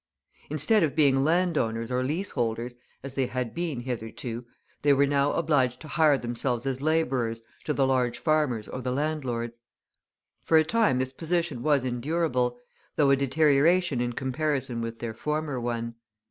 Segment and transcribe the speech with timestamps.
[0.49, 4.43] Instead of being landowners or leaseholders, as they had been hitherto,
[4.81, 8.91] they were now obliged to hire themselves as labourers to the large farmers or the
[8.91, 9.61] landlords.
[10.43, 12.57] For a time this position was endurable,
[12.95, 15.93] though a deterioration in comparison with their former one.